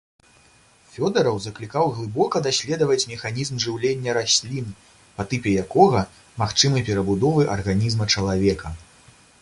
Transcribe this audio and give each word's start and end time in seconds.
Фёдараў 0.93 1.35
заклікаў 1.45 1.91
глыбока 1.97 2.37
даследаваць 2.47 3.05
механізм 3.11 3.59
жыўлення 3.65 4.11
раслін, 4.21 4.73
па 5.19 5.23
тыпе 5.35 5.49
якога 5.65 6.01
магчымы 6.43 6.79
перабудовы 6.89 7.41
арганізма 7.59 8.05
чалавека. 8.17 8.77